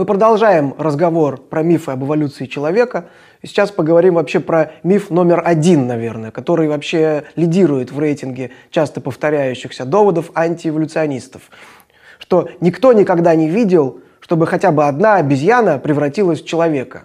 [0.00, 3.10] Мы продолжаем разговор про мифы об эволюции человека.
[3.42, 9.02] И сейчас поговорим вообще про миф номер один, наверное, который вообще лидирует в рейтинге часто
[9.02, 11.42] повторяющихся доводов антиэволюционистов.
[12.18, 17.02] Что никто никогда не видел, чтобы хотя бы одна обезьяна превратилась в человека.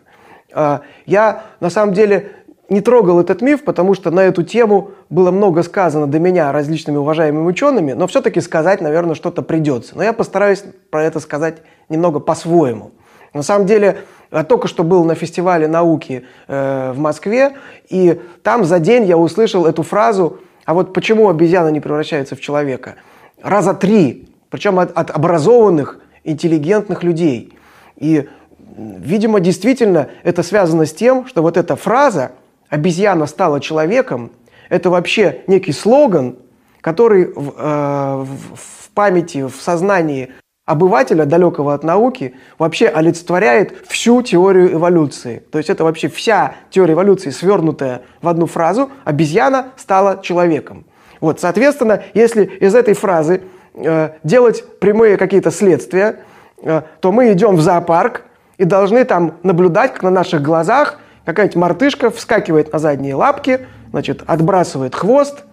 [0.53, 2.31] А, я на самом деле
[2.69, 6.97] не трогал этот миф, потому что на эту тему было много сказано до меня различными
[6.97, 9.95] уважаемыми учеными, но все-таки сказать, наверное, что-то придется.
[9.95, 11.57] Но я постараюсь про это сказать
[11.89, 12.91] немного по-своему.
[13.33, 13.99] На самом деле,
[14.31, 17.51] я только что был на фестивале науки э, в Москве,
[17.89, 22.41] и там за день я услышал эту фразу «А вот почему обезьяна не превращается в
[22.41, 22.95] человека?»
[23.43, 27.53] Раза три, причем от, от образованных, интеллигентных людей.
[27.97, 28.27] И,
[28.75, 32.31] видимо, действительно это связано с тем, что вот эта фраза–
[32.69, 34.31] обезьяна стала человеком,
[34.69, 36.37] это вообще некий слоган,
[36.81, 40.31] который в, э, в памяти, в сознании
[40.65, 45.43] обывателя, далекого от науки, вообще олицетворяет всю теорию эволюции.
[45.51, 50.85] То есть это вообще вся теория эволюции, свернутая в одну фразу «обезьяна стала человеком».
[51.21, 53.43] Вот, соответственно, если из этой фразы
[53.75, 56.19] э, делать прямые какие-то следствия,
[56.61, 58.23] э, то мы идем в зоопарк
[58.57, 64.23] и должны там наблюдать, как на наших глазах какая-нибудь мартышка вскакивает на задние лапки, значит,
[64.25, 65.43] отбрасывает хвост,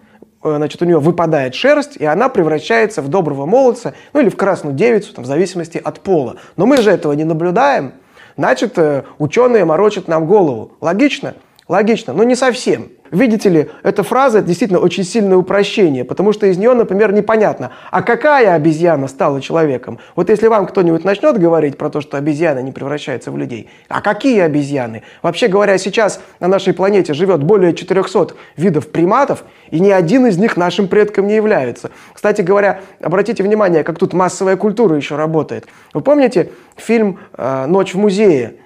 [0.43, 4.37] э, значит, у нее выпадает шерсть, и она превращается в доброго молодца, ну или в
[4.37, 6.37] красную девицу, там, в зависимости от пола.
[6.55, 7.93] Но мы же этого не наблюдаем,
[8.37, 10.73] значит, э, ученые морочат нам голову.
[10.79, 11.33] Логично?
[11.73, 12.89] Логично, но не совсем.
[13.09, 17.71] Видите ли, эта фраза это действительно очень сильное упрощение, потому что из нее, например, непонятно,
[17.89, 19.97] а какая обезьяна стала человеком?
[20.15, 24.01] Вот если вам кто-нибудь начнет говорить про то, что обезьяна не превращается в людей, а
[24.01, 25.01] какие обезьяны?
[25.23, 30.37] Вообще говоря, сейчас на нашей планете живет более 400 видов приматов, и ни один из
[30.37, 31.89] них нашим предком не является.
[32.13, 35.65] Кстати говоря, обратите внимание, как тут массовая культура еще работает.
[35.95, 38.57] Вы помните фильм э, «Ночь в музее»?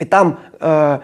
[0.00, 1.00] И там Э,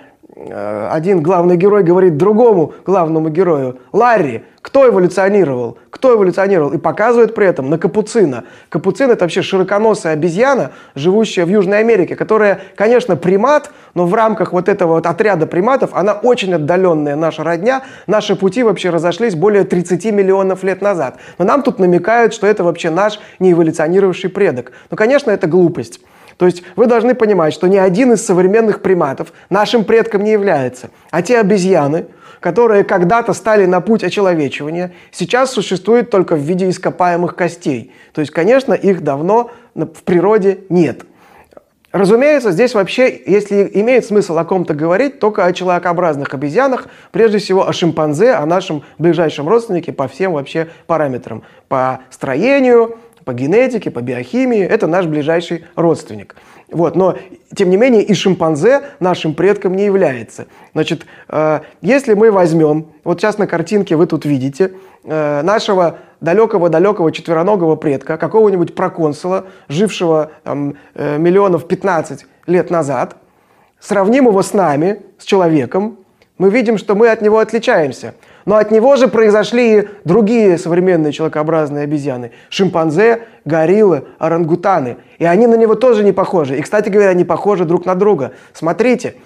[0.46, 5.78] один главный герой говорит другому главному герою, Ларри, кто эволюционировал?
[5.90, 6.72] Кто эволюционировал?
[6.72, 8.44] И показывает при этом на капуцина.
[8.68, 14.52] Капуцин– это вообще широконосая обезьяна, живущая в Южной Америке, которая, конечно, примат, но в рамках
[14.52, 17.82] вот этого вот отряда приматов она очень отдаленная наша родня.
[18.06, 21.16] Наши пути вообще разошлись более 30 миллионов лет назад.
[21.38, 24.72] Но нам тут намекают, что это вообще наш неэволюционировавший предок.
[24.90, 26.00] Ну, конечно, это глупость.
[26.38, 30.90] То есть вы должны понимать, что ни один из современных приматов нашим предком не является.
[31.10, 32.06] А те обезьяны,
[32.40, 37.92] которые когда-то стали на путь очеловечивания, сейчас существуют только в виде ископаемых костей.
[38.12, 41.02] То есть, конечно, их давно в природе нет.
[41.90, 47.66] Разумеется, здесь вообще, если имеет смысл о ком-то говорить, только о человекообразных обезьянах, прежде всего
[47.66, 51.42] о шимпанзе, о нашем ближайшем родственнике по всем вообще параметрам.
[51.68, 56.34] По строению, по генетике, по биохимии, это наш ближайший родственник.
[56.70, 57.18] Вот, но,
[57.54, 60.46] тем не менее, и шимпанзе нашим предком не является.
[60.72, 64.72] Значит, э, если мы возьмем, вот сейчас на картинке вы тут видите,
[65.04, 73.16] э, нашего далекого-далекого четвероногого предка, какого-нибудь проконсула, жившего там, э, миллионов 15 лет назад,
[73.78, 75.98] сравним его с нами, с человеком,
[76.38, 78.14] мы видим, что мы от него отличаемся–
[78.48, 82.30] но от него же произошли и другие современные человекообразные обезьяны.
[82.48, 84.96] Шимпанзе, гориллы, орангутаны.
[85.18, 86.56] И они на него тоже не похожи.
[86.56, 88.32] И, кстати говоря, они похожи друг на друга.
[88.54, 89.16] Смотрите,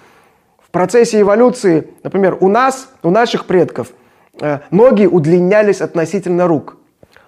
[0.61, 3.93] в процессе эволюции, например, у нас, у наших предков,
[4.41, 6.75] э, ноги удлинялись относительно рук.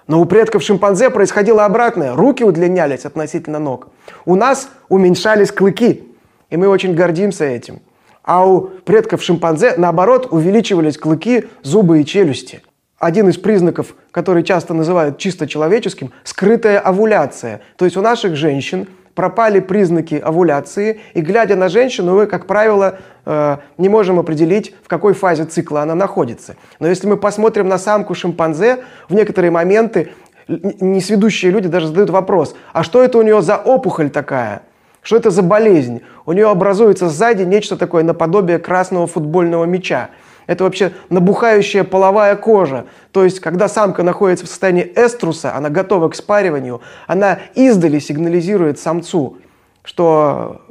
[0.08, 2.14] Но у предков шимпанзе происходило обратное.
[2.14, 3.88] Руки удлинялись относительно ног.
[4.26, 6.04] У нас уменьшались клыки.
[6.50, 7.80] И мы очень гордимся этим
[8.26, 12.62] а у предков шимпанзе, наоборот, увеличивались клыки, зубы и челюсти.
[12.98, 17.62] Один из признаков, который часто называют чисто человеческим, скрытая овуляция.
[17.78, 23.00] То есть у наших женщин пропали признаки овуляции, и глядя на женщину, мы, как правило,
[23.26, 26.58] э, не можем определить, в какой фазе цикла она находится.
[26.80, 30.10] Но если мы посмотрим на самку шимпанзе, в некоторые моменты
[30.48, 34.64] несведущие люди даже задают вопрос, а что это у нее за опухоль такая?
[35.06, 36.02] Что это за болезнь?
[36.26, 40.10] У нее образуется сзади нечто такое наподобие красного футбольного мяча.
[40.48, 42.88] Это вообще набухающая половая кожа.
[43.12, 48.80] То есть, когда самка находится в состоянии эструса, она готова к спариванию, она издали сигнализирует
[48.80, 49.38] самцу,
[49.84, 50.64] что,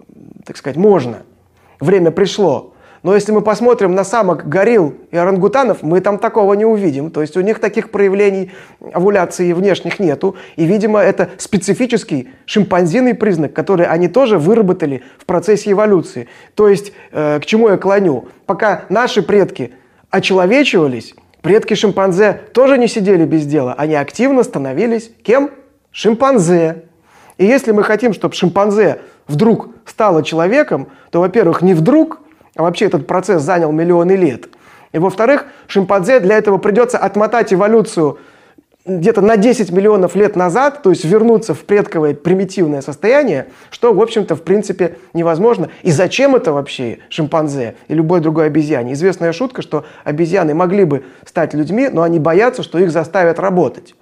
[0.45, 1.23] так сказать, можно.
[1.79, 2.74] Время пришло.
[3.05, 7.11] Но если мы посмотрим на самок горилл и орангутанов, мы там такого не увидим.
[7.11, 8.51] То есть у них таких проявлений
[8.95, 10.37] овуляции внешних нету.
[10.57, 16.29] И, видимо, это специфический шимпанзиный признак, который они тоже выработали в процессе эволюции.
[16.55, 18.29] То есть э, к чему я клоню?
[18.47, 19.75] Пока наши предки
[20.09, 23.75] очеловечивались, предки шимпанзе тоже не сидели без дела.
[23.77, 25.51] Они активно становились кем?
[25.93, 26.85] Шимпанзе.
[27.37, 32.21] И если мы хотим, чтобы шимпанзе вдруг стало человеком, то, во-первых, не вдруг,
[32.57, 34.49] а вообще этот процесс занял миллионы лет.
[34.93, 38.19] И, во-вторых, шимпанзе для этого придется отмотать эволюцию
[38.87, 44.01] где-то на 10 миллионов лет назад, то есть вернуться в предковое примитивное состояние, что, в
[44.01, 45.71] общем-то, в принципе невозможно.
[45.83, 48.93] И зачем это вообще шимпанзе и любой другой обезьяне?
[48.93, 53.95] Известная шутка, что обезьяны могли бы стать людьми, но они боятся, что их заставят работать.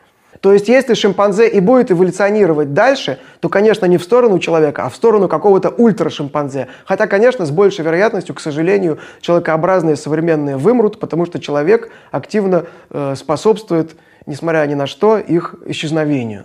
[0.43, 4.91] То есть, если шимпанзе и будет эволюционировать дальше, то, конечно, не в сторону человека, а
[4.91, 6.69] в сторону какого-то ультрашимпанзе.
[6.85, 13.15] Хотя, конечно, с большей вероятностью, к сожалению, человекообразные современные вымрут, потому что человек активно э,
[13.17, 13.97] способствует
[14.27, 16.45] несмотря ни на что, их исчезновению.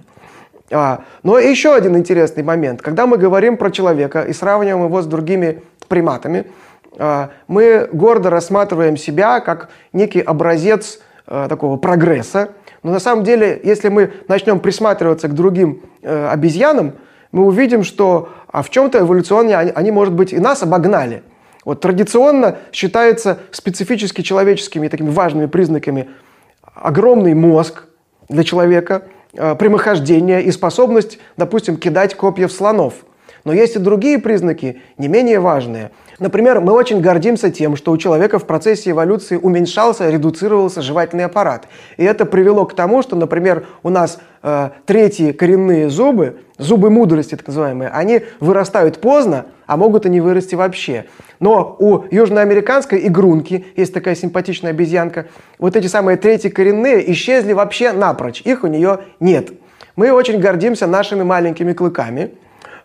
[0.72, 2.82] А, но еще один интересный момент.
[2.82, 6.46] Когда мы говорим про человека и сравниваем его с другими приматами,
[6.98, 12.50] а, мы гордо рассматриваем себя как некий образец а, такого прогресса.
[12.88, 16.94] Но на самом деле, если мы начнем присматриваться к другим а, обезьянам,
[17.34, 21.22] мы увидим, что а в чем-то эволюционно они, они, может быть, и нас обогнали.
[21.66, 26.08] Вот традиционно считается специфически человеческими такими важными признаками
[26.62, 27.88] огромный мозг
[28.30, 29.04] для человека,
[29.34, 32.94] э, прямохождение и способность, допустим, кидать копья в слонов.
[33.44, 35.92] Но есть и другие признаки, не менее важные.
[36.20, 41.68] Например, мы очень гордимся тем, что у человека в процессе эволюции уменьшался, редуцировался жевательный аппарат.
[41.98, 47.36] И это привело к тому, что, например, у нас э, третьи коренные зубы, зубы мудрости
[47.36, 51.06] так называемые, они вырастают поздно, а могут и не вырасти вообще.
[51.40, 55.28] Но у южноамериканской игрунки, есть такая симпатичная обезьянка,
[55.60, 59.52] вот эти самые третьи коренные исчезли вообще напрочь, их у нее нет.
[59.96, 62.32] Мы очень гордимся нашими маленькими клыками,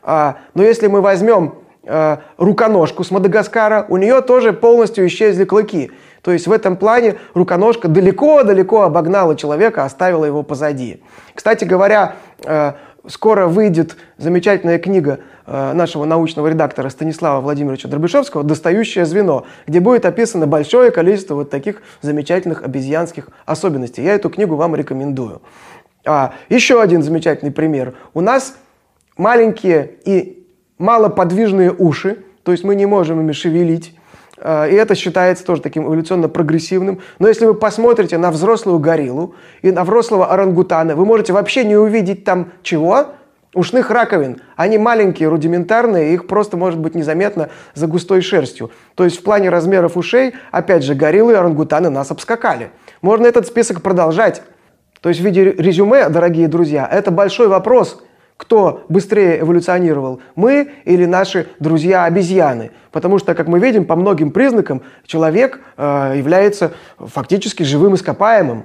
[0.02, 5.90] а, но если мы возьмем э, руконожку с Мадагаскара, у нее тоже полностью исчезли клыки.
[6.23, 11.02] То есть в этом плане руконожка далеко-далеко обогнала человека, оставила его позади.
[11.34, 12.14] Кстати говоря,
[12.44, 12.73] э,
[13.08, 20.06] скоро выйдет замечательная книга э, нашего научного редактора Станислава Владимировича Дробышевского «Достающее звено», где будет
[20.06, 24.02] описано большое количество вот таких замечательных обезьянских особенностей.
[24.02, 25.43] Я эту книгу вам рекомендую.
[26.05, 27.94] А, еще один замечательный пример.
[28.14, 28.56] У нас
[29.17, 30.41] маленькие и
[30.82, 33.96] малоподвижные уши, то есть мы не можем ими шевелить.
[34.37, 37.00] А, и это считается тоже таким эволюционно прогрессивным.
[37.20, 41.76] Но если вы посмотрите на взрослую гориллу и на взрослого орангутана, вы можете вообще не
[41.76, 43.06] увидеть там чего?
[43.55, 44.40] Ушных раковин.
[44.56, 48.70] Они маленькие, рудиментарные, их просто может быть незаметно за густой шерстью.
[48.94, 52.70] То есть в плане размеров ушей, опять же, гориллы и орангутаны нас обскакали.
[53.02, 54.43] Можно этот список продолжать.
[55.00, 58.02] То есть в виде резюме, дорогие друзья, это большой вопрос–
[58.42, 62.72] кто быстрее эволюционировал, мы или наши друзья-обезьяны.
[62.90, 68.64] Потому что, как мы видим, по многим признакам человек э, является фактически живым ископаемым.